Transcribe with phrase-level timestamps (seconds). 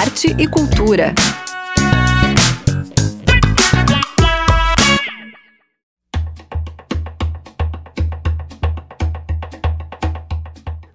[0.00, 1.12] arte e cultura.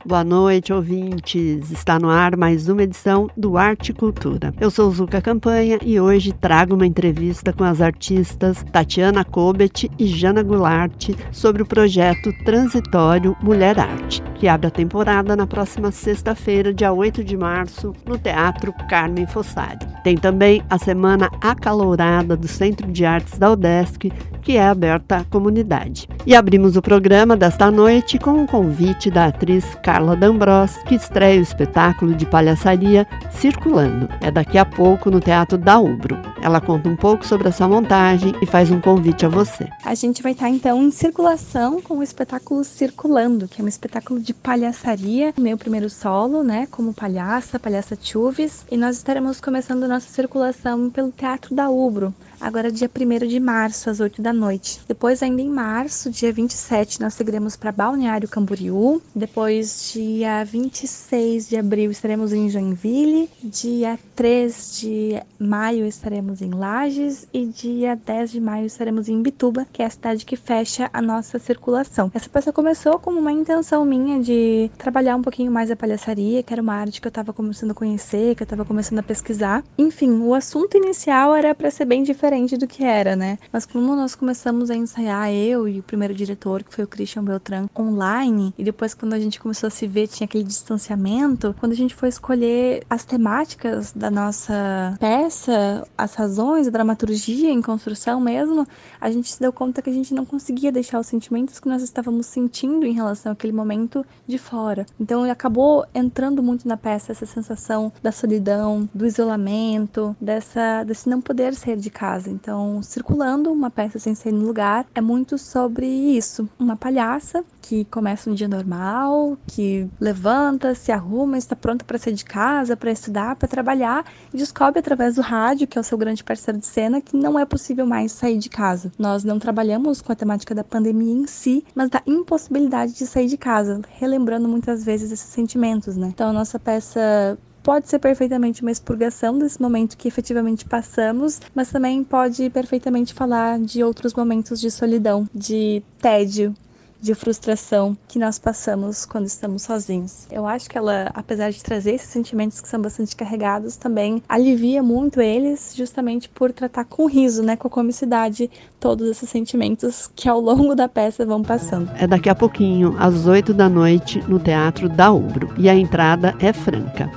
[0.07, 1.71] Boa noite, ouvintes.
[1.71, 4.54] Está no ar mais uma edição do Arte Cultura.
[4.62, 10.05] Eu sou Zuka Campanha e hoje trago uma entrevista com as artistas Tatiana Kobet e
[10.05, 16.72] Jana Goulart sobre o projeto Transitório Mulher Arte, que abre a temporada na próxima sexta-feira,
[16.72, 19.88] dia 8 de março, no Teatro Carmen Fossari.
[20.03, 24.12] Tem também a Semana Acalourada do Centro de Artes da UDESC,
[24.44, 26.08] que é aberta à comunidade.
[26.27, 31.40] E abrimos o programa desta noite com um convite da atriz Carla D'Ambros, que estreia
[31.40, 34.09] o espetáculo de palhaçaria Circulando.
[34.20, 36.20] É daqui a pouco no Teatro da Ubro.
[36.41, 39.70] Ela conta um pouco sobre essa montagem e faz um convite a você.
[39.85, 44.20] A gente vai estar então em circulação com o espetáculo Circulando, que é um espetáculo
[44.20, 50.10] de palhaçaria, meu primeiro solo, né, como palhaça, palhaça Chuves, e nós estaremos começando nossa
[50.10, 54.82] circulação pelo Teatro da Ubro, agora dia 1 de março, às 8 da noite.
[54.88, 59.02] Depois, ainda em março, dia 27, nós seguiremos para Balneário Camboriú.
[59.16, 63.30] Depois, dia 26 de abril, estaremos em Joinville.
[63.44, 67.28] Dia 3 de maio, estaremos em Lages.
[67.34, 71.02] E dia 10 de maio, estaremos em Bituba, que é a cidade que fecha a
[71.02, 72.12] nossa circulação.
[72.13, 76.53] Essa peça começou como uma intenção minha de trabalhar um pouquinho mais a palhaçaria, que
[76.53, 79.63] era uma arte que eu estava começando a conhecer, que eu estava começando a pesquisar.
[79.78, 83.38] Enfim, o assunto inicial era para ser bem diferente diferente do que era, né?
[83.53, 87.23] Mas como nós começamos a ensaiar, eu e o primeiro diretor, que foi o Christian
[87.23, 91.73] Beltran, online, e depois quando a gente começou a se ver, tinha aquele distanciamento, quando
[91.73, 98.19] a gente foi escolher as temáticas da nossa peça, as razões, a dramaturgia em construção
[98.19, 98.67] mesmo,
[99.00, 101.84] a gente se deu conta que a gente não conseguia deixar os sentimentos que nós
[101.84, 104.88] estávamos sentindo em relação àquele momento de fora.
[105.00, 111.22] Então acabou entrando muito na peça essa sensação da solidão, do isolamento, dessa desse não
[111.22, 112.30] poder sair de casa casa.
[112.30, 116.47] Então, circulando uma peça sem ser no lugar é muito sobre isso.
[116.57, 122.13] Uma palhaça que começa um dia normal, que levanta, se arruma, está pronta para sair
[122.13, 125.97] de casa, para estudar, para trabalhar e descobre através do rádio, que é o seu
[125.97, 128.91] grande parceiro de cena, que não é possível mais sair de casa.
[128.97, 133.28] Nós não trabalhamos com a temática da pandemia em si, mas da impossibilidade de sair
[133.28, 136.07] de casa, relembrando muitas vezes esses sentimentos, né?
[136.07, 141.71] Então, a nossa peça pode ser perfeitamente uma expurgação desse momento que efetivamente passamos, mas
[141.71, 146.53] também pode perfeitamente falar de outros momentos de solidão, de tédio,
[147.01, 150.27] de frustração que nós passamos quando estamos sozinhos.
[150.31, 154.83] Eu acho que ela, apesar de trazer esses sentimentos que são bastante carregados, também alivia
[154.83, 158.49] muito eles, justamente por tratar com riso, né, com a comicidade,
[158.79, 161.89] todos esses sentimentos que ao longo da peça vão passando.
[161.95, 166.35] É daqui a pouquinho, às 8 da noite, no Teatro da Ubro, e a entrada
[166.39, 167.09] é franca.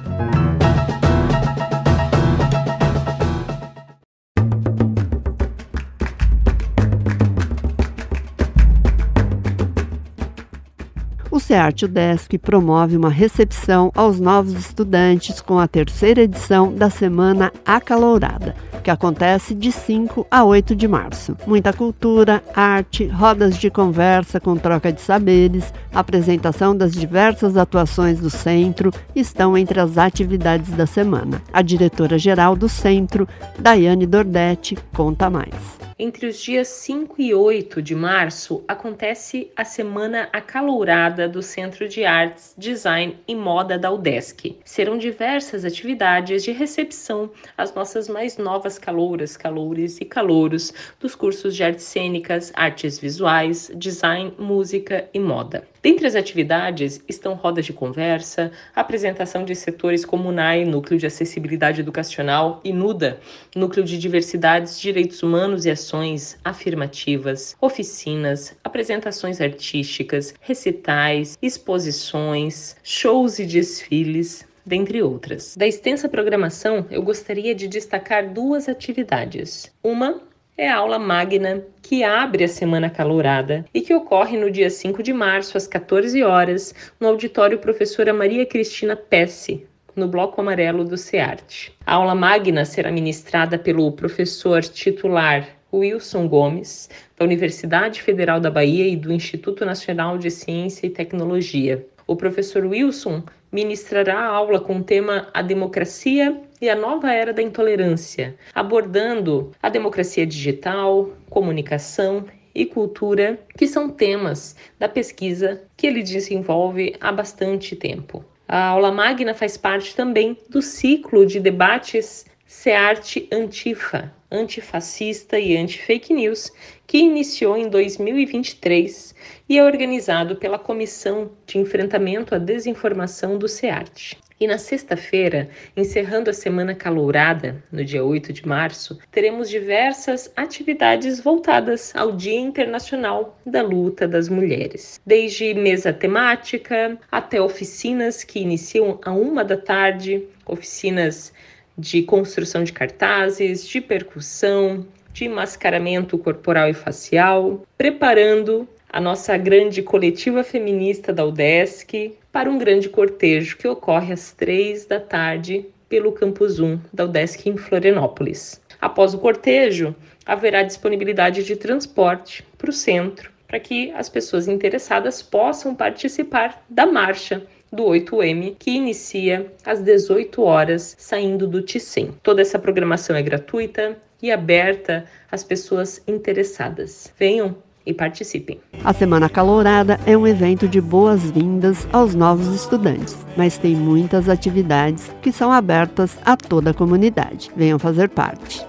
[11.48, 18.54] SEARTE UDESC promove uma recepção aos novos estudantes com a terceira edição da Semana Acalourada,
[18.82, 21.36] que acontece de 5 a 8 de março.
[21.46, 28.30] Muita cultura, arte, rodas de conversa com troca de saberes, apresentação das diversas atuações do
[28.30, 31.42] centro estão entre as atividades da semana.
[31.52, 33.28] A diretora-geral do centro,
[33.58, 35.78] Daiane Dordetti, conta mais.
[36.00, 42.04] Entre os dias 5 e 8 de março acontece a Semana Acalourada do Centro de
[42.04, 44.60] Artes, Design e Moda da UDESC.
[44.64, 51.54] Serão diversas atividades de recepção às nossas mais novas calouras, caloures e calouros dos cursos
[51.54, 55.62] de artes cênicas, artes visuais, design, música e moda.
[55.80, 61.80] Dentre as atividades estão rodas de conversa, apresentação de setores como NAI, Núcleo de Acessibilidade
[61.80, 63.20] Educacional, e NUDA,
[63.54, 73.46] Núcleo de Diversidades, Direitos Humanos e Ações Afirmativas, oficinas, apresentações artísticas, recitais, exposições, shows e
[73.46, 75.56] desfiles, dentre outras.
[75.56, 79.74] Da extensa programação, eu gostaria de destacar duas atividades.
[79.82, 80.20] Uma
[80.56, 85.02] é a aula magna que abre a Semana Calorada e que ocorre no dia 5
[85.02, 89.66] de março, às 14 horas, no auditório Professora Maria Cristina Pesce,
[89.96, 91.72] no Bloco Amarelo do SEARTE.
[91.86, 98.88] A aula magna será ministrada pelo professor titular Wilson Gomes, da Universidade Federal da Bahia
[98.88, 101.86] e do Instituto Nacional de Ciência e Tecnologia.
[102.06, 107.32] O professor Wilson ministrará a aula com o tema A Democracia e a Nova Era
[107.32, 112.24] da Intolerância, abordando a democracia digital, comunicação
[112.54, 118.24] e cultura, que são temas da pesquisa que ele desenvolve há bastante tempo.
[118.48, 126.14] A aula magna faz parte também do ciclo de debates SEARTE Antifa, antifascista e anti-fake
[126.14, 126.50] news,
[126.86, 129.14] que iniciou em 2023
[129.46, 134.16] e é organizado pela Comissão de Enfrentamento à Desinformação do SEARTE.
[134.40, 141.20] E na sexta-feira, encerrando a semana calourada, no dia 8 de março, teremos diversas atividades
[141.20, 144.98] voltadas ao Dia Internacional da Luta das Mulheres.
[145.04, 151.30] Desde mesa temática até oficinas que iniciam a uma da tarde, oficinas
[151.78, 159.82] de construção de cartazes, de percussão, de mascaramento corporal e facial, preparando a nossa grande
[159.82, 166.12] coletiva feminista da UDESC para um grande cortejo que ocorre às três da tarde pelo
[166.12, 168.60] Campus 1 da UDESC em Florianópolis.
[168.80, 169.94] Após o cortejo,
[170.26, 176.86] haverá disponibilidade de transporte para o centro para que as pessoas interessadas possam participar da
[176.86, 182.12] marcha do 8M, que inicia às 18 horas, saindo do Ticim.
[182.22, 187.12] Toda essa programação é gratuita e aberta às pessoas interessadas.
[187.18, 187.56] Venham
[187.86, 188.60] e participem.
[188.84, 195.10] A Semana Calorada é um evento de boas-vindas aos novos estudantes, mas tem muitas atividades
[195.22, 197.50] que são abertas a toda a comunidade.
[197.56, 198.66] Venham fazer parte.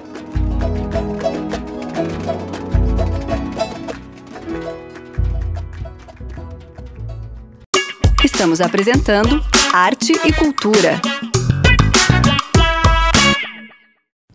[8.23, 10.99] Estamos apresentando Arte e Cultura.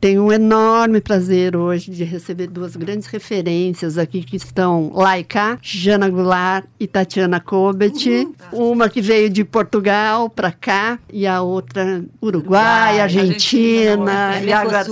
[0.05, 5.25] Tenho um enorme prazer hoje de receber duas grandes referências aqui que estão lá e
[5.25, 8.11] cá, Jana Goulart e Tatiana Kobet.
[8.53, 8.73] Uhum.
[8.73, 14.13] Uma que veio de Portugal para cá e a outra Uruguai, Argentina.
[14.13, 14.87] Argentina e, agora,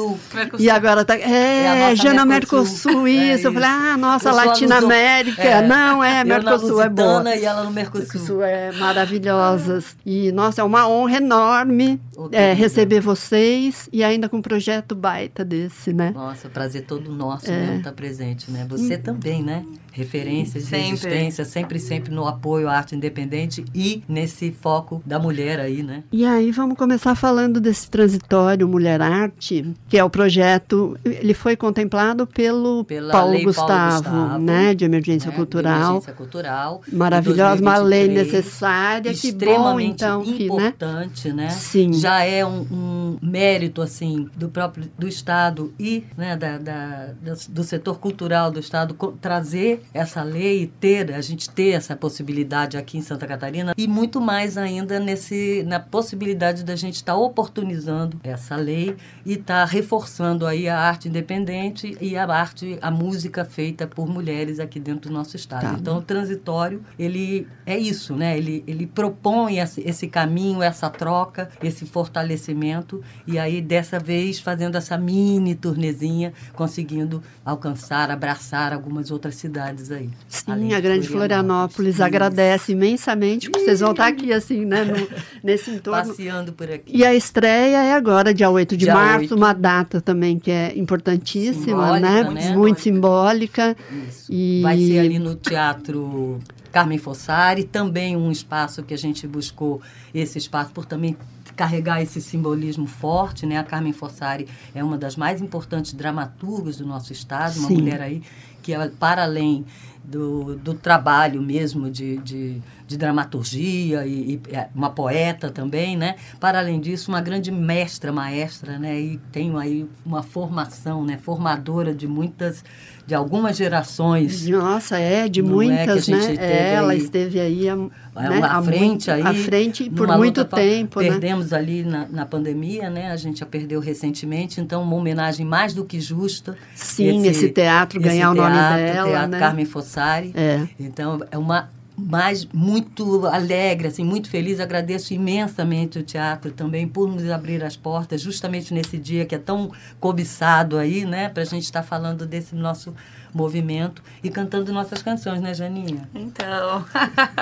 [0.58, 1.14] e agora tá.
[1.14, 3.46] É, é Jana Mercosul, Mercosul é isso.
[3.46, 5.42] É Eu falei, ah, nossa, Latinoamérica.
[5.42, 5.60] É.
[5.60, 7.36] Não, é, Mercosul é boa.
[7.36, 8.08] E ela no Mercosul.
[8.08, 9.94] Mercosul é maravilhosas.
[10.06, 12.00] E, nossa, é uma honra enorme
[12.30, 16.12] é, receber vocês e ainda com um projeto baita desse, né?
[16.12, 17.66] Nossa, prazer todo nosso, é.
[17.66, 17.76] né?
[17.78, 18.64] Estar tá presente, né?
[18.70, 19.02] Você hum.
[19.02, 19.66] também, né?
[19.92, 20.82] Referências sempre.
[20.82, 25.82] de resistência, sempre, sempre no apoio à arte independente e nesse foco da mulher aí,
[25.82, 26.02] né?
[26.10, 31.56] E aí vamos começar falando desse transitório Mulher Arte, que é o projeto, ele foi
[31.56, 35.74] contemplado pelo Pela Paulo, Gustavo, Paulo Gustavo, né, de emergência né, cultural.
[35.74, 36.82] De emergência cultural.
[36.90, 41.44] Maravilhosa, uma lei necessária, que bom então importante, que, né?
[41.44, 41.50] né?
[41.50, 41.92] Sim.
[41.92, 47.08] Já é um, um, mérito assim do próprio do estado e, né, da, da
[47.48, 52.98] do setor cultural do estado trazer essa lei ter, a gente ter essa possibilidade aqui
[52.98, 58.18] em Santa Catarina e muito mais ainda nesse na possibilidade da gente estar tá oportunizando
[58.22, 63.44] essa lei e estar tá reforçando aí a arte independente e a arte, a música
[63.44, 65.62] feita por mulheres aqui dentro do nosso estado.
[65.62, 65.76] Tá.
[65.78, 68.36] Então o transitório, ele é isso, né?
[68.36, 74.76] Ele ele propõe esse, esse caminho, essa troca, esse fortalecimento e aí dessa vez fazendo
[74.76, 80.10] essa mini turnezinha, conseguindo alcançar, abraçar algumas outras cidades cidades aí.
[80.28, 85.08] Sim, a Grande Florianópolis, agradece imensamente por vocês vão estar aqui, assim, né, no,
[85.42, 86.08] nesse entorno.
[86.08, 86.96] Passeando por aqui.
[86.96, 89.36] E a estreia é agora, dia 8 de dia março, 8.
[89.36, 92.24] uma data também que é importantíssima, né?
[92.24, 92.56] né?
[92.56, 93.76] Muito simbólica.
[94.08, 94.32] Isso.
[94.32, 94.60] E...
[94.62, 96.38] Vai ser ali no Teatro
[96.70, 99.80] Carmen Fossari, também um espaço que a gente buscou
[100.14, 101.16] esse espaço por também
[101.54, 103.58] carregar esse simbolismo forte, né?
[103.58, 107.74] A Carmen Fossari é uma das mais importantes dramaturgas do nosso estado, uma Sim.
[107.74, 108.22] mulher aí
[108.62, 109.64] que é para além
[110.04, 116.16] do, do trabalho mesmo de, de, de dramaturgia e, e, é uma poeta também, né?
[116.40, 119.00] Para além disso, uma grande mestra, maestra, né?
[119.00, 121.18] E tenho aí uma formação, né?
[121.18, 122.64] Formadora de muitas
[123.06, 124.46] de algumas gerações.
[124.46, 126.36] Nossa, é, de é, muitas, é, né?
[126.38, 129.22] É, ela esteve aí a, é, né, à frente aí.
[129.22, 131.10] À frente por muito tempo, né?
[131.10, 133.10] Perdemos ali na, na pandemia, né?
[133.10, 136.56] A gente a perdeu recentemente, então uma homenagem mais do que justa.
[136.74, 139.38] Sim, esse, esse teatro ganhar esse o nome dela, Teatro né?
[139.38, 140.32] Carmen Fossari.
[140.34, 140.66] É.
[140.78, 144.60] Então, é uma mas muito alegre, assim, muito feliz.
[144.60, 149.38] Agradeço imensamente o teatro também por nos abrir as portas, justamente nesse dia que é
[149.38, 149.70] tão
[150.00, 152.94] cobiçado aí, né, para a gente estar tá falando desse nosso
[153.34, 156.08] movimento e cantando nossas canções, né, Janinha?
[156.14, 156.84] Então,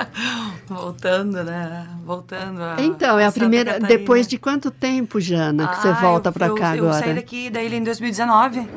[0.67, 1.87] voltando, né?
[2.05, 3.73] Voltando a Então, é a, a primeira.
[3.73, 3.99] Catarina.
[3.99, 6.99] Depois de quanto tempo, Jana, que ah, você volta para cá eu, agora?
[6.99, 8.67] Eu saí daqui da ilha em 2019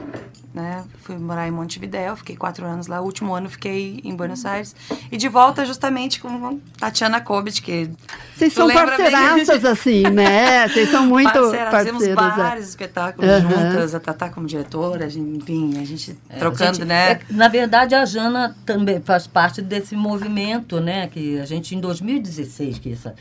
[0.54, 0.84] né?
[1.02, 3.00] Fui morar em Montevidéu, fiquei quatro anos lá.
[3.00, 4.74] O último ano fiquei em Buenos Aires.
[5.10, 7.90] E de volta justamente com Tatiana Kobit, que...
[8.36, 10.68] Vocês são parceiraças, assim, né?
[10.68, 12.00] Vocês são muito Parceira, parceiros.
[12.00, 12.36] Fizemos é.
[12.36, 13.50] vários espetáculos uhum.
[13.50, 17.12] juntas, a Tatá como diretora, a gente, enfim, a gente é, trocando, a gente, né?
[17.12, 21.08] É, na verdade, a Jana também faz parte desse movimento, né?
[21.08, 23.14] Que a gente, em 2016, que essa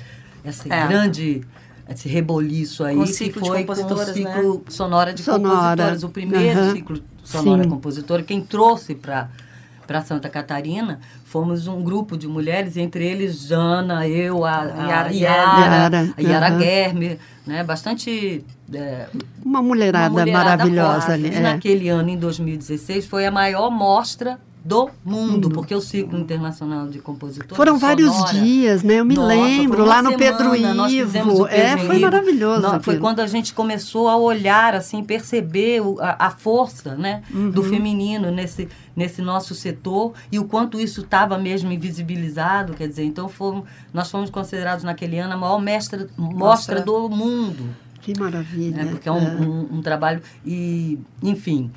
[0.46, 0.88] esse É.
[0.88, 1.42] grande
[1.90, 5.50] esse reboliço aí Com o que foi compositoras, com o ciclo sonora de Sonora.
[5.50, 6.72] compositores o primeiro Aham.
[6.74, 7.70] ciclo sonora Sim.
[7.70, 9.30] compositora quem trouxe para
[9.86, 15.12] para Santa Catarina fomos um grupo de mulheres entre eles Jana eu a, a Yara-
[15.12, 16.60] Yara, a Yara aham.
[16.60, 19.08] Germer né bastante é,
[19.44, 21.28] Uma mulherada, uma mulherada maravilhosa ali.
[21.30, 21.40] E é.
[21.42, 27.00] naquele ano, em 2016, foi a maior mostra do mundo, porque o Ciclo Internacional de
[27.00, 29.02] Compositores Foram vários Sonora, dias, né?
[29.02, 31.48] Eu me Nossa, lembro, lá no Pedro semana, fizemos Ivo.
[31.50, 32.02] Pedro É, foi Ivo.
[32.06, 32.62] maravilhoso.
[32.62, 37.24] Não, foi quando a gente começou a olhar, assim, perceber o- a, a força né,
[37.30, 37.70] do Uhum.
[37.70, 43.28] feminino nesse, nesse nosso setor e o quanto isso estava mesmo invisibilizado, quer dizer, então
[43.28, 46.82] fomos, nós fomos considerados naquele ano a maior mestra, mostra Mostra.
[46.82, 47.66] do mundo
[48.02, 48.86] Que maravilha.
[48.86, 48.92] né?
[48.92, 51.70] Porque é um, um- um trabalho e, enfim.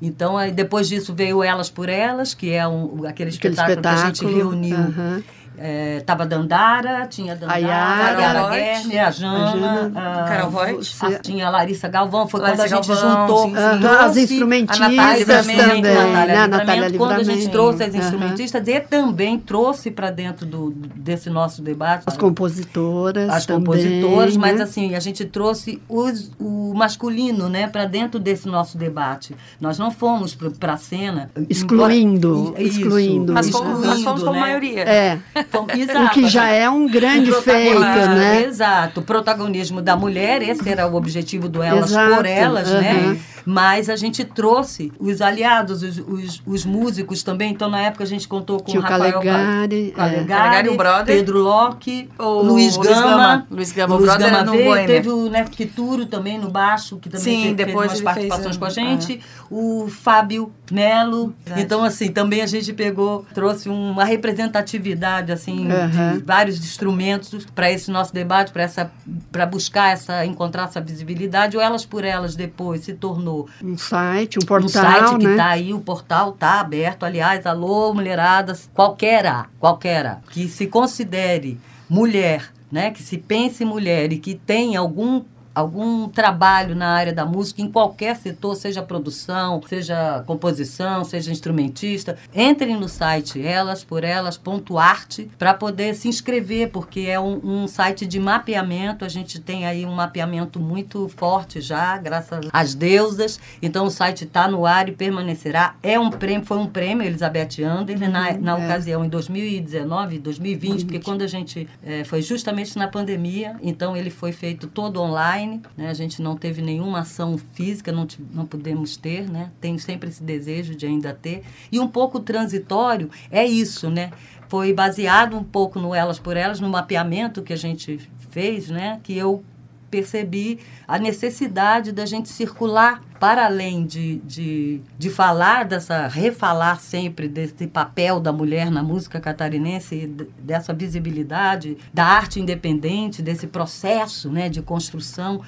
[0.00, 3.88] Então, aí, depois disso veio Elas por Elas, que é um, aquele Aquele espetáculo, que
[3.88, 4.76] a gente espetáculo, reuniu.
[4.76, 5.22] aham.
[5.60, 9.44] É, tava a Dandara, tinha a Dandara, A Yara, a Yara Voigt, Guerme, a Jana,
[9.44, 10.94] a Jana, a, Carol Voigt.
[10.96, 12.28] Você- tinha a Larissa Galvão.
[12.28, 13.42] Foi Larissa quando a gente Galvão, juntou.
[13.42, 13.80] sim, sim.
[13.80, 15.56] Trouxe as instrumentistas a Natália também?
[15.56, 16.46] Natália
[16.88, 21.62] Livramento, quando a gente trouxe as instrumentistas e também trouxe para dentro do, desse nosso
[21.62, 23.28] debate As compositoras.
[23.30, 24.62] as também, compositoras, mas né?
[24.62, 29.34] assim, a gente trouxe os- o masculino, né, para dentro desse nosso debate.
[29.60, 33.32] Nós não fomos para a cena Excluindo, embora- Isso, excluindo.
[33.32, 34.40] Mas fomos, nós fomos como né?
[34.40, 34.80] maioria.
[34.82, 35.18] É,
[35.50, 35.72] Fomos-
[36.06, 38.44] o que já é um grande feito, né?
[38.44, 42.80] Exato, o protagonismo da mulher, esse era o objetivo do Elas Exato, por Elas, aham.
[42.80, 43.18] né?
[43.50, 47.50] Mas a gente trouxe os aliados, os, os, os músicos também.
[47.52, 50.24] Então, na época, a gente contou com Tinha o o Rafael Calegari, Ca- é.
[50.24, 51.16] Calegari, o brother.
[51.16, 53.00] Pedro Locke, O Luiz Luiz Gama.
[53.06, 53.46] Gama.
[53.50, 54.86] Luiz Gama, o Luiz brother Gama veio, Boêmia.
[54.86, 58.28] Teve o Neto Quituro também no baixo, que também Sim, fez, depois fez umas fez,
[58.28, 59.20] participações um, com a gente.
[59.50, 61.32] O Fábio Melo.
[61.42, 61.62] Verdade.
[61.64, 65.66] Então, assim, também a gente pegou, trouxe uma representatividade, assim,
[66.14, 68.90] de vários instrumentos para esse nosso debate, para essa
[69.32, 74.38] para buscar essa encontrar essa visibilidade o elas por elas depois se tornou Um site,
[74.38, 75.30] um um portal, site que né?
[75.32, 82.52] está aí o portal está aberto aliás alô mulheradas qualquera qualquera que se considere mulher
[82.70, 85.22] né que se pense mulher e que tem algum
[85.58, 92.16] algum trabalho na área da música, em qualquer setor, seja produção, seja composição, seja instrumentista,
[92.34, 99.04] entrem no site elasporelas.art para poder se inscrever, porque é um, um site de mapeamento.
[99.04, 103.40] A gente tem aí um mapeamento muito forte já, graças às deusas.
[103.60, 105.74] Então o site está no ar e permanecerá.
[105.82, 108.64] É um prêmio, foi um prêmio Elizabeth Anderle na, na é.
[108.64, 114.10] ocasião em 2019, 2020, porque quando a gente eh, foi justamente na pandemia, então ele
[114.10, 115.88] foi feito todo online, né?
[115.88, 119.50] A gente não teve nenhuma ação física, não, não pudemos ter, né?
[119.60, 121.42] Tenho sempre esse desejo de ainda ter.
[121.70, 124.10] E um pouco transitório é isso, né?
[124.48, 127.98] Foi baseado um pouco no Elas por Elas, no mapeamento que a gente
[128.30, 129.00] fez, né?
[129.02, 129.42] Que eu
[129.90, 137.26] percebi a necessidade da gente circular para além de, de, de falar dessa, refalar sempre
[137.26, 140.06] desse papel da mulher na música catarinense,
[140.38, 145.42] dessa visibilidade, da arte independente, desse processo né, de construção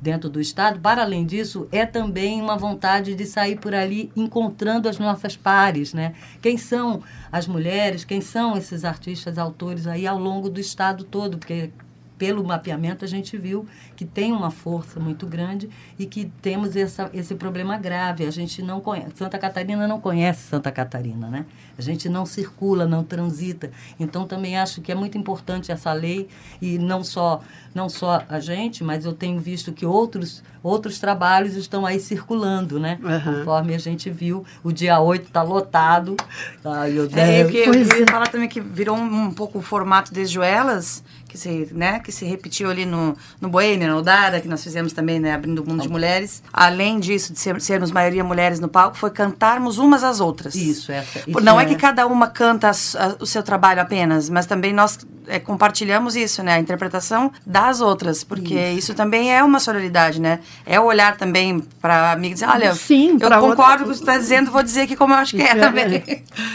[0.00, 0.80] dentro do Estado.
[0.80, 5.94] Para além disso, é também uma vontade de sair por ali encontrando as nossas pares,
[5.94, 6.14] né?
[6.42, 11.38] Quem são as mulheres, quem são esses artistas, autores aí ao longo do Estado todo,
[11.38, 11.70] porque
[12.18, 17.08] pelo mapeamento a gente viu que tem uma força muito grande e que temos essa,
[17.14, 18.26] esse problema grave.
[18.26, 21.46] A gente não conhece, Santa Catarina não conhece Santa Catarina, né?
[21.78, 23.70] A gente não circula, não transita.
[23.98, 26.28] Então também acho que é muito importante essa lei
[26.60, 27.40] e não só
[27.74, 32.78] não só a gente, mas eu tenho visto que outros outros trabalhos estão aí circulando,
[32.78, 32.98] né?
[33.04, 33.38] Aham.
[33.40, 36.16] Conforme a gente viu, o dia 8 está lotado.
[36.64, 37.28] Ai, meu É, Deus.
[37.40, 38.10] eu, que, eu queria é.
[38.10, 41.98] falar também que virou um, um pouco o formato desde o Elas, que se, né,
[42.00, 45.58] que se repetiu ali no, no Boêmia, no Dara, que nós fizemos também, né, abrindo
[45.62, 46.42] o mundo de mulheres.
[46.52, 50.54] Além disso, de ser- sermos maioria mulheres no palco, foi cantarmos umas às outras.
[50.54, 51.18] Isso, essa.
[51.20, 54.46] Por- isso Não é que cada uma canta a a- o seu trabalho apenas, mas
[54.46, 54.98] também nós
[55.30, 56.54] é, compartilhamos isso, né?
[56.54, 60.40] A interpretação das outras, porque isso, também é uma sororidade, né?
[60.66, 63.78] É o olhar também para amiga e dizer, olha, Sim, eu concordo outra- com o
[63.78, 65.84] que você está dizendo, vou dizer aqui como eu acho que é, Isso é- também.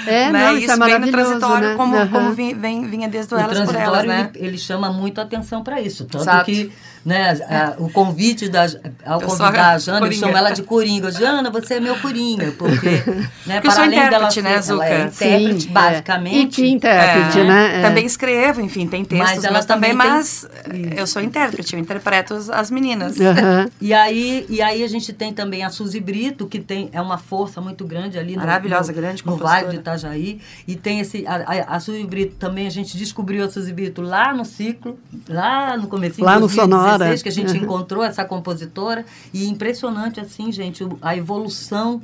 [0.07, 0.45] É, né?
[0.45, 1.75] não, isso é bem no transitório, né?
[1.75, 2.07] como, Aham.
[2.09, 4.29] como vem, vem- vinha desde o o Elas por Elas, né?
[4.35, 6.45] ele, ele chama muito atenção para isso tanto Exato.
[6.45, 6.71] que
[7.05, 8.63] né, a- o convite da,
[9.05, 11.97] ao Eu convidar a a Jana eu chamo ela de Coringa Jana você é meu
[11.97, 12.89] Coringa porque
[13.45, 15.71] né, Porque eu sou para além dela ser, né, ela é intérprete Sim, é.
[15.73, 17.79] basicamente E que intérprete, É, né?
[17.79, 17.81] É.
[17.81, 20.47] Também escrevo, enfim, tem textos, Mas mas, ela também, tem- mas
[20.95, 23.19] eu sou intérprete, eu interpreto as, as meninas.
[23.19, 23.69] Aham.
[23.81, 27.17] E aí, e aí a gente tem também a Suzy Brito, que tem, é uma
[27.17, 30.39] força muito grande ali Maravilhosa, no, grande no Vale de Itajaí.
[30.67, 31.25] E tem esse.
[31.27, 34.97] A, a, a Suzy Brito também, a gente descobriu a Suzy Brito lá no ciclo,
[35.27, 36.92] lá no começo lá no Sonora.
[37.21, 39.05] Que a gente encontrou essa compositora.
[39.33, 42.01] E impressionante, assim, gente, a evolução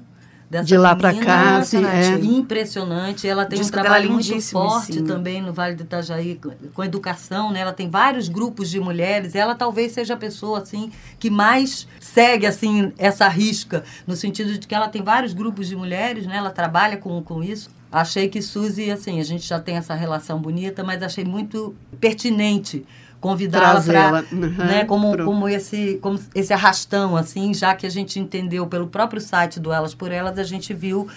[0.50, 2.16] dessa de lá para cá, assim, é.
[2.20, 3.28] impressionante.
[3.28, 5.04] Ela tem Disco um trabalho é muito forte sim.
[5.06, 7.60] também no Vale do Itajaí com- com educação, né?
[7.60, 9.36] Ela tem vários grupos de mulheres.
[9.36, 14.68] Ela talvez seja a pessoa assim que mais segue assim essa risca no sentido de
[14.68, 16.38] que ela tem vários grupos de mulheres, né?
[16.38, 17.70] Ela trabalha com, com isso.
[17.92, 22.86] Achei que Suzy, assim, a gente já tem essa relação bonita, mas achei muito pertinente
[23.20, 28.20] convidá-la para, uhum, né, como, como esse como esse arrastão assim, já que a gente
[28.20, 31.08] entendeu pelo próprio site do Elas por Elas, a gente viu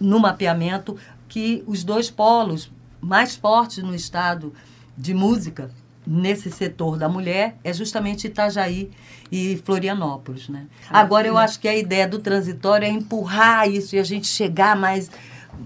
[0.00, 0.96] no mapeamento
[1.28, 4.52] que os dois polos mais fortes no estado
[4.96, 5.70] de música
[6.06, 8.90] nesse setor da mulher é justamente Itajaí
[9.30, 10.66] e Florianópolis, né?
[10.88, 14.76] Agora eu acho que a ideia do transitório é empurrar isso e a gente chegar
[14.76, 15.10] mais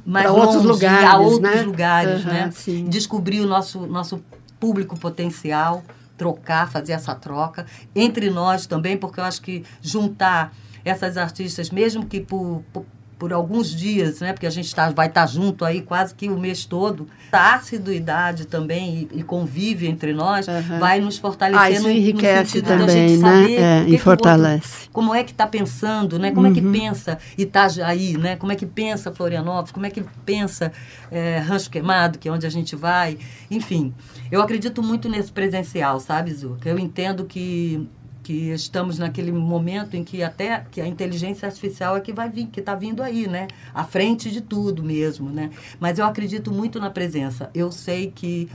[0.05, 1.63] mais Pra outros longe, lugares, a outros né?
[1.63, 2.51] lugares, Aham, né?
[2.53, 2.85] sim.
[2.87, 4.23] Descobrir o nosso nosso
[4.65, 5.85] público potencial,
[6.17, 12.07] trocar, fazer essa troca entre nós também, porque eu acho que juntar essas artistas, mesmo
[12.07, 12.87] que por, por,
[13.19, 16.39] por alguns dias, né, porque a gente tá, vai estar junto aí quase que o
[16.39, 20.79] mês todo, a assiduidade também e, e convívio entre nós Aham.
[20.79, 23.51] vai nos fortalecer Ah, isso no, no enriquece da também, né?
[23.53, 24.89] É, e o outro- fortalece.
[24.93, 26.33] como é que está pensando, né?
[26.33, 26.73] Como é que Uhum.
[26.73, 28.37] pensa Itajaí, né?
[28.37, 30.73] Como é que pensa Florianópolis, como é que pensa
[31.11, 33.17] é, Rancho Queimado, que é onde a gente vai.
[33.51, 33.95] Enfim,
[34.31, 36.69] eu acredito muito nesse presencial, sabe, Zuca?
[36.69, 37.89] Eu entendo que
[38.25, 42.47] que estamos naquele momento em que até que a inteligência artificial é que vai vir,
[42.47, 43.47] que está vindo aí, né?
[43.73, 45.51] À frente de tudo mesmo, né?
[45.79, 47.51] Mas eu acredito muito na presença.
[47.55, 48.49] Eu sei que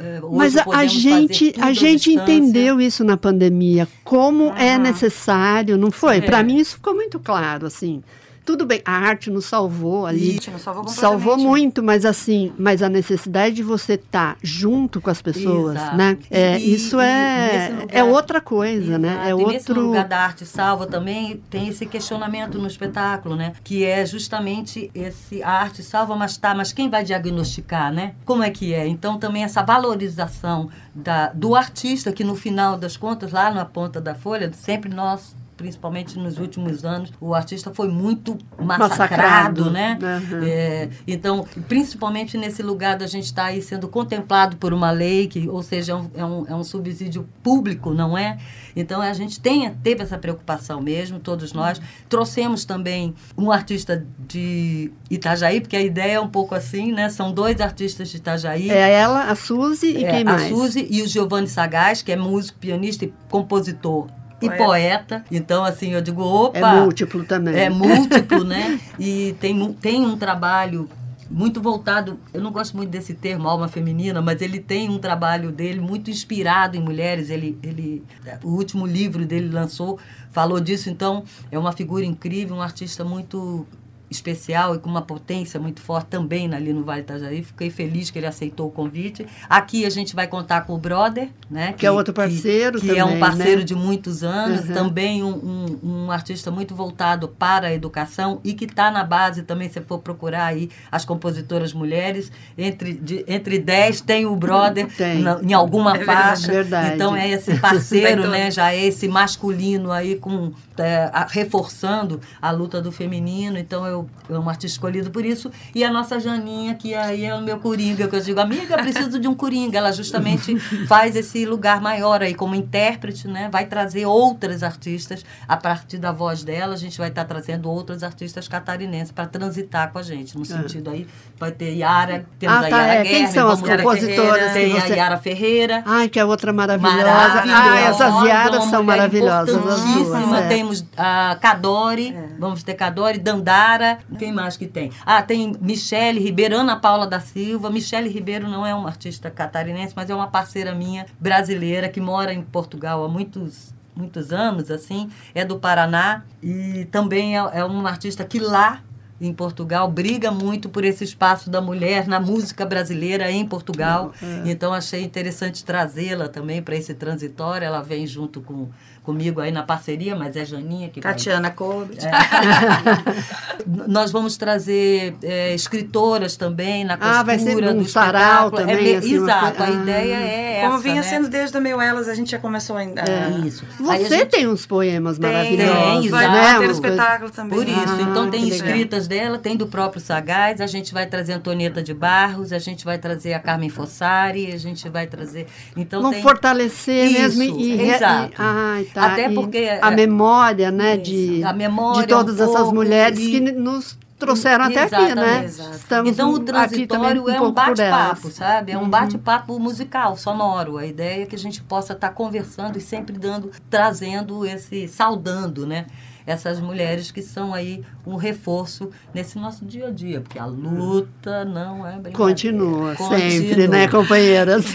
[0.00, 4.82] é, hoje Mas a, gente, a gente entendeu isso na pandemia, como é Aham.
[4.82, 6.18] necessário, não foi?
[6.18, 6.20] É.
[6.20, 8.02] Para mim isso ficou muito claro, assim.
[8.44, 10.32] Tudo bem, a arte nos salvou ali.
[10.32, 15.08] Gente, não salvou Salvou muito, mas assim, mas a necessidade de você estar junto com
[15.08, 15.96] as pessoas, Exato.
[15.96, 16.18] né?
[16.30, 19.12] É, E- isso e- é, nesse lugar- é outra coisa, né?
[19.12, 19.26] Exato.
[19.26, 19.86] É E nesse outro.
[19.86, 23.52] lugar da arte salva também tem esse questionamento no espetáculo, né?
[23.64, 28.14] Que é justamente esse a arte salva, mas tá, mas quem vai diagnosticar, né?
[28.26, 28.86] Como é que é?
[28.86, 34.00] Então também essa valorização da, do artista que no final das contas lá na ponta
[34.00, 39.70] da folha sempre nós principalmente nos últimos anos, o artista foi muito massacrado, Massacrado.
[39.70, 39.98] né?
[40.02, 40.44] Aham.
[40.44, 45.48] É, então, principalmente nesse lugar da gente estar aí sendo contemplado por uma lei, que,
[45.48, 48.38] ou seja, é um, é um, é um subsídio público, não é?
[48.76, 51.80] Então, a gente tem, teve essa preocupação mesmo, todos nós.
[52.08, 57.08] Trouxemos também um artista de Itajaí, porque a ideia é um pouco assim, né?
[57.08, 58.70] São dois artistas de Itajaí.
[58.70, 60.48] É ela, a Suzy e É, quem a mais?
[60.48, 64.08] Suzy e o Giovanni Sagaz, que é músico, pianista e compositor
[64.44, 64.64] e Poeta.
[64.64, 65.24] poeta.
[65.30, 66.58] Então, assim, eu digo, opa...
[66.58, 67.54] É múltiplo também.
[67.54, 68.78] É múltiplo, né?
[68.98, 70.88] E tem, tem um trabalho
[71.30, 75.50] muito voltado, eu não gosto muito desse termo, alma feminina, mas ele tem um trabalho
[75.50, 77.30] dele muito inspirado em mulheres.
[77.30, 78.04] Ele, ele,
[78.42, 79.98] o último livro dele lançou,
[80.30, 83.66] falou disso, então é uma figura incrível, um artista muito
[84.10, 87.42] especial e com uma potência muito forte também ali no Vale Itajaí.
[87.42, 89.26] Fiquei feliz que ele aceitou o convite.
[89.48, 91.72] Aqui a gente vai contar com o Brother, né?
[91.76, 93.64] Que é outro parceiro que, que é um parceiro né?
[93.64, 94.74] de muitos anos, Uhum.
[94.74, 99.42] também um, um, um artista muito voltado para a educação e que está na base
[99.42, 104.86] também, se for procurar aí as compositoras mulheres, entre, de, entre 10 tem o Brother
[104.96, 105.20] Tem.
[105.20, 106.18] na- em alguma É verdade.
[106.42, 106.52] faixa.
[106.52, 106.94] Verdade.
[106.94, 108.50] Então é esse parceiro, né?
[108.50, 113.58] Já é esse masculino aí com é, a- reforçando a luta do feminino.
[113.58, 115.50] Então eu, eu um artista escolhido por isso.
[115.74, 119.18] E a nossa Janinha, que aí é o meu coringa, que eu digo, amiga, preciso
[119.18, 119.78] de um coringa.
[119.78, 123.48] Ela justamente faz esse lugar maior aí como intérprete, né?
[123.50, 126.74] Vai trazer outras artistas a partir da voz dela.
[126.74, 130.36] A gente vai estar trazendo outros artistas catarinenses para transitar com a gente.
[130.36, 131.06] No sentido aí,
[131.38, 133.02] vai ter Yara, temos Ah, a tá, Yara é.
[133.02, 134.94] Guerra, Quem são as compositoras Tem a você...
[134.94, 135.82] Yara Ferreira.
[135.86, 137.04] Ai, que é outra maravilhosa.
[137.04, 137.70] Maravilhosa.
[137.72, 139.56] Ah, essas Yaras são mulher maravilhosas.
[139.56, 140.48] As duas, é.
[140.48, 143.83] Temos a Cadore, vamos ter Cadore, Dandara.
[144.18, 144.90] Quem mais que tem?
[145.04, 147.70] Ah, tem Michele Ribeiro, Ana Paula da Silva.
[147.70, 152.32] Michele Ribeiro não é uma artista catarinense, mas é uma parceira minha brasileira que mora
[152.32, 157.88] em Portugal há muitos muitos anos, assim, é do Paraná e também é, é uma
[157.88, 158.82] artista que lá
[159.20, 164.12] em Portugal briga muito por esse espaço da mulher na música brasileira em Portugal.
[164.22, 164.50] É.
[164.50, 167.64] Então achei interessante trazê-la também para esse transitório.
[167.64, 168.68] Ela vem junto com
[169.04, 171.96] comigo aí na parceria, mas é Janinha que vai Tatiana Kobe.
[173.86, 178.56] nós vamos trazer é, escritoras também na costura Ah, vai ser um do sarau espetáculo.
[178.56, 179.82] também, me- assim, uma exato, coisa- a Ah.
[179.82, 181.02] ideia é Como essa, vinha né?
[181.02, 183.02] sendo desde a Meio Elas, a gente já começou ainda.
[183.44, 183.64] Isso.
[183.88, 186.36] Aí a Você gente- tem uns poemas Tem, maravilhosos, tem, vai exato.
[186.38, 186.52] né?
[186.58, 187.58] ter Uma o espetáculo também.
[187.58, 188.66] Por isso, Ah, então tem que legal.
[188.68, 192.84] escritas dela, tem do próprio Sagaz, a gente vai trazer Antonieta de Barros, a gente
[192.84, 195.46] vai trazer a Carmen Fossari, a gente vai trazer.
[195.76, 198.32] Então Vão tem fortalecer Isso, mesmo e, exato.
[198.32, 202.40] e- ai, tá, Até e porque, a é, memória, né, de, a memória de todas
[202.40, 205.44] um essas mulheres e- que nos trouxeram até aqui, né?
[205.44, 206.12] Exatamente.
[206.14, 208.72] Então o transitório um é um bate-papo, sabe?
[208.72, 208.88] É um Uhum.
[208.88, 210.78] bate-papo musical, sonoro.
[210.78, 215.66] A ideia é que a gente possa estar conversando e sempre dando, trazendo esse, saudando,
[215.66, 215.86] né?
[216.26, 221.44] Essas mulheres que são aí um reforço nesse nosso dia a dia, porque a luta
[221.44, 222.16] não é brincadeira.
[222.16, 223.68] Continua, sempre, Continua.
[223.68, 224.64] né, companheiras?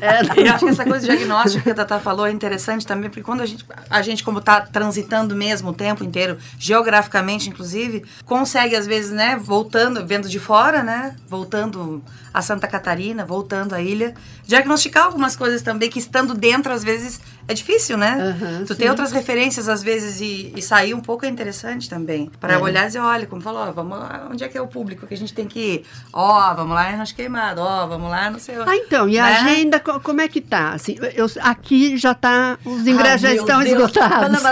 [0.00, 2.86] É, E eu acho que essa coisa de diagnóstico que a Tata falou é interessante
[2.86, 7.48] também, porque quando a gente, a gente como está transitando mesmo o tempo inteiro, geograficamente
[7.48, 13.74] inclusive, consegue às vezes, né, voltando, vendo de fora, né, voltando a Santa Catarina, voltando
[13.74, 14.12] à ilha,
[14.44, 18.34] diagnosticar algumas coisas também que estando dentro às vezes é difícil, né?
[18.42, 18.80] Aham, tu sim.
[18.80, 22.30] tem outras referências às vezes e, e sair um pouco é interessante também.
[22.40, 22.58] Para É.
[22.58, 25.06] olhar e dizer, olha, como falou, ó, vamos lá, onde é que é o público
[25.06, 25.84] que a gente tem que ir?
[26.12, 28.56] Ó, vamos lá em Rancho Queimado, ó, vamos lá, não sei.
[28.66, 29.36] Ah, então, e a Né?
[29.36, 30.70] agenda, co- como é que tá?
[30.72, 34.42] Assim, eu, aqui já tá, os ingressos já Ai, meu estão Deus, esgotados.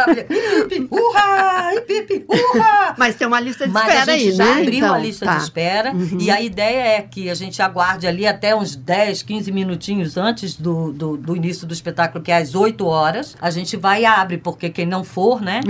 [0.90, 1.74] Urra!
[1.74, 2.94] Ipipi, urra!
[2.98, 4.52] Mas tem uma lista de Mas espera a gente aí, já né?
[4.62, 5.36] abriu Então, a lista tá.
[5.36, 9.50] de espera e a ideia é que a gente aguarde ali até uns 10, 15
[9.52, 13.36] minutinhos antes do, do, do início do espetáculo, que é às 8 horas.
[13.40, 15.60] A gente vai e abre, porque quem não for, né?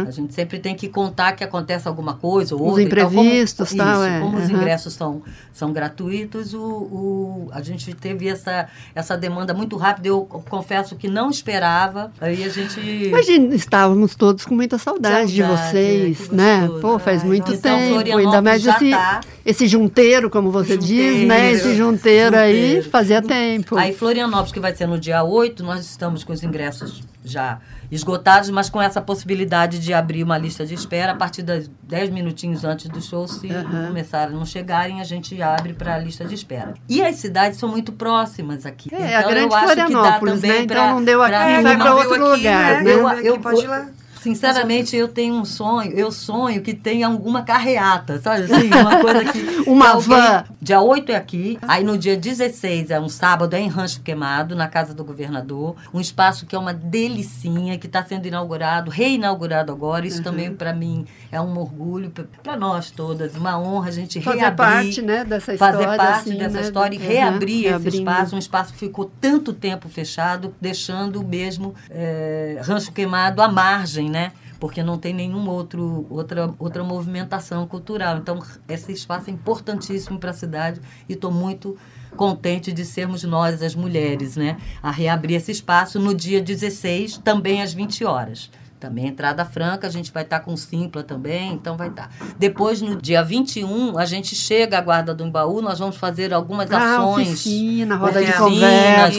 [0.00, 0.08] Aham.
[0.08, 2.82] A gente sempre tem que contar que acontece alguma coisa ou Os outra.
[2.82, 3.08] e tal.
[3.10, 4.20] Como- imprevistos, tal, isso, é.
[4.20, 4.52] Como os Aham.
[4.58, 10.08] ingressos são, são gratuitos, o, o- a gente teve essa, essa demanda muito rápida.
[10.08, 12.12] Eu confesso que não esperava.
[12.20, 12.80] Aí a gente...
[12.80, 16.60] Imagina, estávamos todos com muita saudade, de Saudade, vocês, é, né?
[16.62, 16.80] gostoso.
[16.80, 17.52] Pô, faz Ai, muito.
[17.52, 19.20] Então, tempo, ainda mais esse, tá.
[19.44, 21.50] esse junteiro, como você diz, né?
[21.54, 21.56] Junteiro.
[21.56, 22.90] Esse junteiro, aí Junteiro.
[22.90, 23.76] fazia tempo.
[23.76, 27.58] Aí Florianópolis, que vai ser no dia 8, nós estamos com os ingressos já
[27.90, 32.10] esgotados, mas com essa possibilidade de abrir uma lista de espera a partir das 10
[32.10, 33.88] minutinhos antes do show, se Aham.
[33.88, 36.74] começarem a não chegarem, a gente abre para a lista de espera.
[36.88, 38.88] E as cidades são muito próximas aqui.
[38.94, 40.58] É, a então, grande eu acho que dá Florianópolis, também né?
[40.62, 42.96] Então pra- não deu aqui, pra- vai não outro aqui, lugar, né?
[42.96, 43.06] né?
[43.10, 43.86] Aqui Eu- pode ir eu- lá.
[44.22, 48.68] Sinceramente, eu tenho um sonho, eu sonho que tenha alguma carreata, sabe assim?
[48.80, 49.40] Uma coisa que.
[49.70, 50.44] Uma alguém- van.
[50.60, 54.54] Dia 8 é aqui, aí no dia 16, é um sábado, é em Rancho Queimado,
[54.54, 55.74] na Casa do Governador.
[55.92, 60.06] Um espaço que é uma delicinha, que está sendo inaugurado, reinaugurado agora.
[60.06, 64.38] Isso também, para mim, é um orgulho, para nós todas, uma honra a gente Fazer
[64.38, 65.78] reabrir parte, né, dessa história.
[65.78, 66.62] fazer parte assim, dessa né?
[66.62, 67.96] história e Uhum, reabrir esse reabrindo.
[67.96, 74.09] espaço, um espaço que ficou tanto tempo fechado, deixando mesmo é, Rancho Queimado à margem,
[74.10, 74.32] né?
[74.58, 78.18] Porque não tem nenhum outro outra outra movimentação cultural.
[78.18, 81.78] Então esse espaço é importantíssimo para a cidade e estou muito
[82.16, 87.62] contente de sermos nós as mulheres, né, a reabrir esse espaço no dia 16, também
[87.62, 88.50] às 20 horas.
[88.80, 92.10] Também entrada franca, a gente vai estar com Simpla também, então vai estar.
[92.38, 96.70] Depois, no dia 21, a gente chega à Guarda do Embaú, nós vamos fazer algumas
[96.72, 97.28] Ah, ações.
[97.28, 98.40] oficina, roda de oficinas,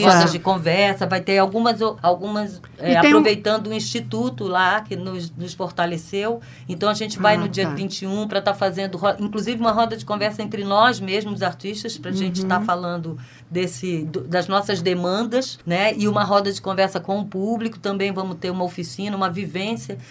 [0.16, 4.96] rodas de conversa, vai ter algumas, algumas é, tem um- aproveitando o Instituto lá, que
[4.96, 6.40] nos, nos fortaleceu.
[6.68, 7.74] Então a gente vai Ah, no dia tá.
[7.74, 12.10] 21 para estar fazendo, ro- inclusive, uma roda de conversa entre nós mesmos, artistas, para
[12.10, 12.46] a gente Uhum.
[12.46, 13.16] estar falando
[13.48, 15.94] desse, das nossas demandas, né?
[15.96, 17.78] E uma roda de conversa com o público.
[17.78, 19.51] Também vamos ter uma oficina, uma vivência,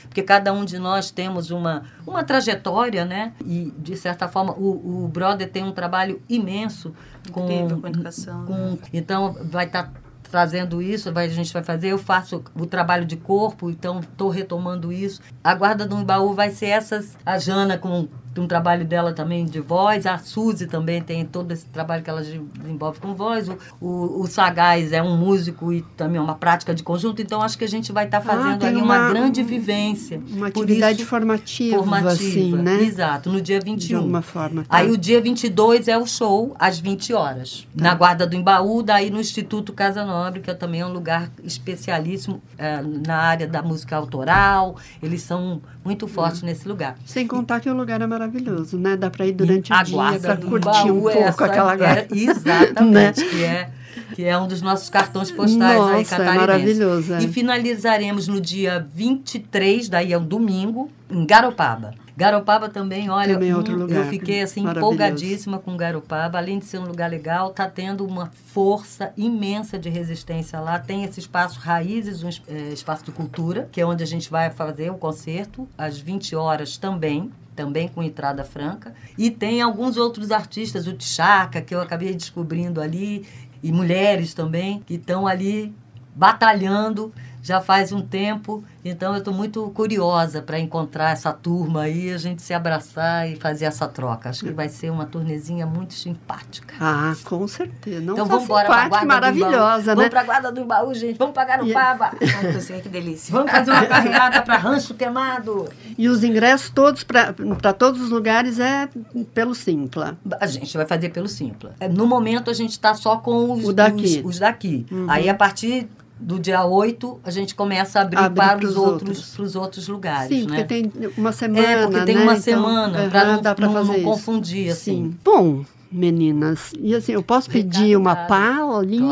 [0.04, 3.34] porque cada um de nós temos uma, uma trajetória, né?
[3.46, 6.94] E, de certa forma, o, o Brother tem um trabalho imenso
[7.32, 8.46] com, Incrível com a educação.
[8.46, 9.92] com- então vai estar
[10.32, 14.30] trazendo isso, vai, a gente vai fazer, eu faço o trabalho de corpo, então estou
[14.30, 15.22] retomando isso.
[15.44, 19.60] A guarda do Imbaú vai ser essas, a Jana com um trabalho dela também de
[19.60, 24.22] voz, a Suzy também tem todo esse trabalho que ela desenvolve com voz, o, o,
[24.22, 27.66] o Sagaz é um músico e também é uma prática de conjunto, então acho que
[27.66, 30.22] a gente vai estar fazendo Ah, tem ali uma, uma- grande vivência.
[30.32, 32.82] Uma atividade isso, formativa, formativa, assim, né?
[32.84, 33.98] Exato, no dia De 21.
[33.98, 34.62] alguma forma.
[34.64, 34.78] tá?
[34.78, 37.68] Aí o dia 22 é o show, às 20 horas.
[37.76, 41.30] Na Guarda do Embaú, daí no Instituto Casa Nobre, que é também é um lugar
[41.44, 44.76] especialíssimo eh, na área da música autoral.
[45.02, 46.96] Eles são muito fortes nesse lugar.
[47.06, 48.96] Sem contar que o lugar é maravilhoso, né?
[48.96, 51.78] Dá pra ir durante a o dia pra curtir um é pouco essa- aquela é,
[51.78, 52.08] guarda.
[52.12, 53.70] Exatamente, que é
[54.16, 57.14] que é um dos nossos cartões postais aí Nossa, é maravilhoso.
[57.14, 57.22] é.
[57.24, 61.94] E finalizaremos no dia 23, daí é um domingo, em Garopaba.
[62.22, 66.38] Garopaba também, olha, Também é hum, outro lugar eu fiquei assim empolgadíssima com Garopaba.
[66.38, 70.78] Além de ser um lugar legal, tá tendo uma força imensa de resistência lá.
[70.78, 74.52] Tem esse espaço Raízes, um eh, espaço de cultura, que é onde a gente vai
[74.52, 77.32] fazer o concerto às 20 horas também.
[77.56, 78.94] Também com entrada franca.
[79.18, 83.26] E tem alguns outros artistas, o Tchaka, que eu acabei descobrindo ali,
[83.64, 85.74] e mulheres também, que estão ali
[86.16, 88.64] batalhando já faz um tempo.
[88.84, 93.36] Então eu estou muito curiosa para encontrar essa turma aí, a gente se abraçar e
[93.36, 94.30] fazer essa troca.
[94.30, 96.74] Acho que vai ser uma turnezinha muito simpática.
[96.80, 98.02] Ah, com certeza.
[98.02, 99.52] Não então vamos embora pra simpática, Guarda do Baú.
[99.52, 99.96] maravilhosa, né?
[99.96, 101.18] Vamos para Guarda do Baú, gente.
[101.18, 102.12] Vamos para Garopaba.
[102.22, 103.32] Ai, você, que delícia.
[103.32, 105.70] Vamos fazer uma carreata para Rancho Queimado.
[105.98, 107.34] E os ingressos todos para
[107.74, 108.90] todos os lugares é
[109.34, 110.18] pelo Simpla.
[110.40, 111.74] A gente vai fazer pelo Simpla.
[111.80, 114.22] É, No momento a gente está só com os O daqui.
[114.26, 114.86] Os, os daqui.
[114.92, 115.06] Uhum.
[115.08, 115.88] Aí a partir
[116.22, 119.56] do dia 8 a gente começa a abrir, para os outros, outros.
[119.56, 120.28] outros lugares.
[120.30, 120.48] Sim, né?
[120.48, 122.22] porque tem uma semana, É, porque tem né?
[122.24, 123.26] uma Então, semana, para
[123.68, 125.12] não, não- não confundir, assim.
[125.12, 125.18] Sim.
[125.24, 128.28] Bom, meninas, e assim, eu posso pedir uma dado.
[128.28, 129.04] palhinha?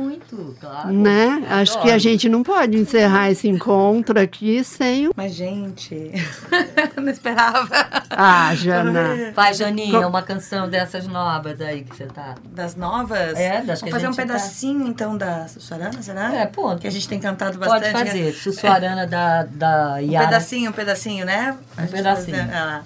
[0.60, 0.92] claro.
[0.92, 1.44] Né?
[1.48, 1.98] Acho que a Adoro.
[1.98, 5.12] gente não pode encerrar esse encontro aqui sem o.
[5.16, 6.12] Mas, gente,
[6.96, 7.68] não esperava.
[8.10, 9.32] Ah, Jana.
[9.34, 12.34] Faz, Janinha, Co- uma canção dessas novas aí que você tá.
[12.52, 13.38] Das novas?
[13.38, 16.34] É, das que Vamos a fazer um gente tá- pedacinho, então, da Sussurana, será?
[16.34, 17.92] É, pô, Que a gente tem cantado bastante.
[17.92, 18.32] pode fazer.
[18.32, 20.26] Sussuarana da, da Um Yara.
[20.26, 21.56] pedacinho, um pedacinho, né?
[21.76, 22.36] A Um pedacinho.
[22.38, 22.82] fazer- ah,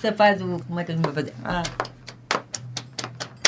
[0.00, 0.60] Você faz o.
[0.66, 1.34] Como é que a gente vai fazer?
[1.44, 1.62] ah.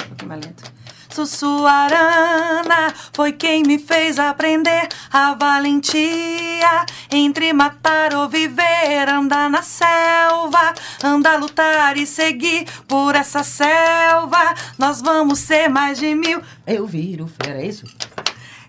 [0.04, 0.77] Um pouquinho mais lento.
[1.18, 10.74] Sussuarana foi quem me fez aprender a valentia entre matar ou viver, andar na selva,
[11.02, 14.54] andar, lutar e seguir por essa selva.
[14.78, 16.40] Nós vamos ser mais de mil.
[16.64, 17.84] Eu viro fera, é isso?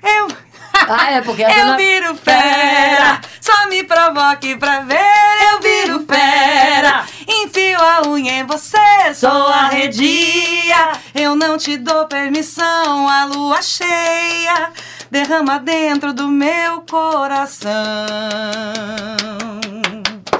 [0.01, 0.48] Eu
[0.89, 4.97] Ah, é porque Eu não- viro fera, só me provoque pra ver.
[5.51, 10.91] Eu viro fera, enfio a unha em você, sou arredia.
[11.13, 14.71] Eu não te dou permissão, a lua cheia
[15.11, 17.69] derrama dentro do meu coração.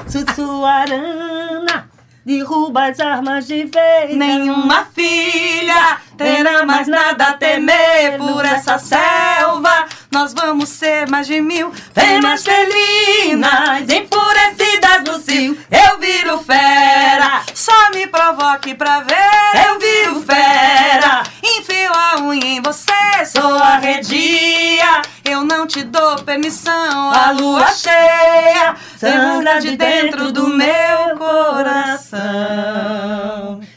[0.08, 1.88] Sussuarana,
[2.24, 4.16] derruba as armas de vez.
[4.16, 9.86] Nenhuma filha terá mais nada a temer por essa selva.
[10.10, 15.56] Nós vamos ser mais de mil fêmeas felinas, enfurecidas no cio.
[15.70, 19.68] Eu viro fera, só me provoque pra ver.
[19.68, 25.02] Eu viro fera, enfio a unha em você, sou arredia.
[25.24, 32.20] Eu não te dou permissão, a lua cheia derrama de dentro do meu coração.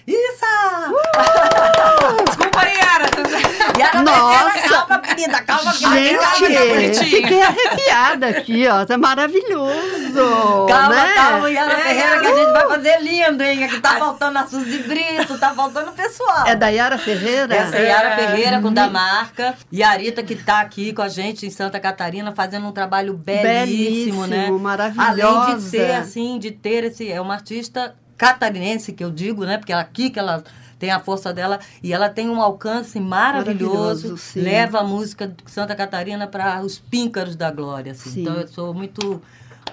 [0.08, 0.34] Isso!
[2.26, 2.43] Desculpa
[3.80, 3.80] Yara.
[3.80, 4.70] Yara Nossa!
[4.70, 8.86] Calma, menina, calma, calma, Gente, fiquei arrepiada aqui, ó.
[8.86, 10.66] Tá maravilhoso.
[10.68, 11.14] Calma, né?
[11.16, 13.64] calma, Yara É, Ferreira, que a gente vai fazer lindo, hein?
[13.64, 16.48] Aqui tá faltando a Suzy Brito, tá faltando o pessoal.
[16.48, 17.56] É da Yara Ferreira?
[17.56, 21.46] Essa é Yara Ferreira com Damarca e a Arita que tá aqui com a gente
[21.46, 24.50] em Santa Catarina fazendo um trabalho belíssimo, Belíssimo, né?
[24.50, 25.28] maravilhosa.
[25.28, 29.58] Além de ser assim, de ter esse é uma artista catarinense que eu digo, né?
[29.58, 30.44] Porque é aqui que ela
[30.84, 35.50] tem a força dela e ela tem um alcance maravilhoso, Maravilhoso, leva a música de
[35.50, 38.10] Santa Catarina para os píncaros da glória, assim.
[38.10, 38.22] Sim.
[38.24, 39.22] Então eu sou muito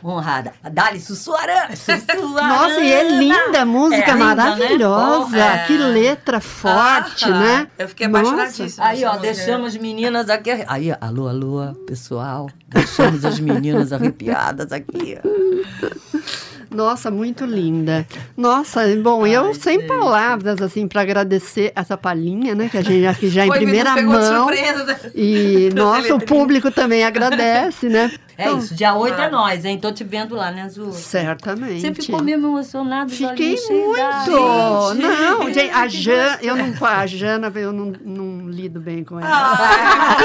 [0.04, 0.52] honrada.
[0.70, 2.46] Dali Sussuarana, Sussuarana.
[2.46, 4.34] Nossa, e é linda a música, É linda, né?
[4.36, 5.36] maravilhosa.
[5.36, 5.66] É.
[5.66, 7.68] Que letra forte, Ah, né?
[7.76, 8.86] Eu fiquei apaixonadíssima.
[8.86, 10.64] Aí, ó, deixamos as meninas aqui.
[10.68, 12.48] Aí, alô, alô, pessoal.
[12.68, 15.18] Deixamos as meninas arrepiadas aqui.
[16.70, 18.06] Nossa, muito linda.
[18.36, 19.88] Nossa, bom, eu Ai, sem gente.
[19.88, 22.68] palavras, assim, para agradecer essa palhinha, né?
[22.70, 24.46] Que a gente aqui já em Foi, primeira mão.
[24.46, 24.84] surpresa.
[24.84, 24.96] né?
[25.14, 26.24] E, Das nossa, o letrinhas.
[26.24, 28.10] público também agradece, né?
[28.40, 29.32] É Então, isso, dia 8 é claro.
[29.32, 29.78] nós, hein?
[29.78, 30.92] Tô te vendo lá, né, Azul?
[30.92, 31.80] Certamente.
[31.82, 33.10] Você ficou mesmo emocionado?
[33.12, 33.96] Fiquei muito.
[33.96, 34.94] d'água.
[34.94, 39.28] Não, gente, a Jana, eu não, a Jana, eu não, não lido bem com ela.
[39.30, 40.16] Ah,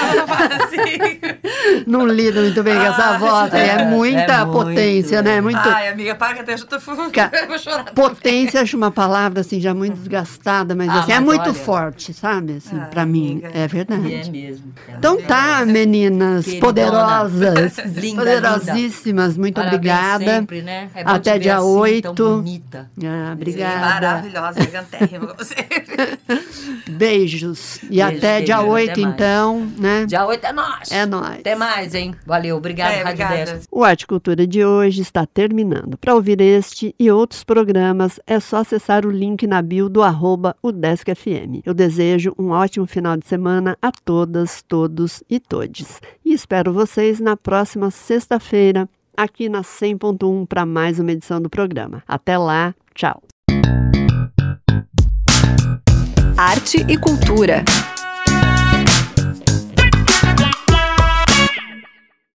[0.63, 1.19] assim.
[1.87, 3.53] Não lido muito bem com essa Ah, voz.
[3.53, 5.41] É, é muita muito, potência, né?
[5.41, 5.57] Muito.
[5.57, 6.81] Ai, amiga, para que até eu tô eu
[7.47, 7.85] vou chorar.
[7.93, 11.53] Potência, acho uma palavra assim já muito desgastada, mas Ah, assim, é mas muito olha.
[11.53, 12.57] forte, sabe?
[12.57, 13.51] Assim, Ah, pra mim, amiga.
[13.53, 14.07] é verdade.
[14.07, 14.73] E é mesmo.
[14.87, 16.65] é Então tá, meninas Queridona.
[16.67, 17.77] poderosas,
[18.09, 20.25] Linda, poderosíssimas, muito Parabéns obrigada.
[20.25, 20.89] Sempre, né?
[20.93, 22.13] É bom Até te ver dia assim, 8.
[22.13, 22.89] Tão bonita.
[22.97, 23.79] Ah, Sim, obrigada.
[23.79, 25.55] maravilhosa, gigantérrima com você.
[26.89, 27.77] Beijos.
[27.83, 30.05] E Beijo, até dia beijo, 8, até então, né?
[30.05, 30.91] Dia 8 é nós.
[30.91, 31.39] É nóis.
[31.39, 32.15] Até mais, hein?
[32.25, 33.51] Valeu, obrigada, É, Rádio obrigada.
[33.53, 33.67] 10.
[33.71, 35.97] O Arte Cultura de hoje está terminando.
[35.97, 40.55] Para ouvir este e outros programas, é só acessar o link na bio do arroba
[40.63, 41.61] UDESCFM.
[41.65, 45.99] Eu desejo um ótimo final de semana a todas, todos e todes.
[46.23, 48.87] E espero vocês na próxima sexta-feira.
[49.17, 52.03] aqui na 100.1 para mais uma edição do programa.
[52.05, 53.23] Até lá, tchau.
[56.37, 57.63] Arte e cultura.